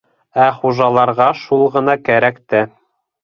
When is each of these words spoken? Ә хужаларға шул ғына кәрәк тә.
Ә 0.43 0.45
хужаларға 0.61 1.27
шул 1.43 1.63
ғына 1.77 1.97
кәрәк 2.09 2.39
тә. 2.55 2.63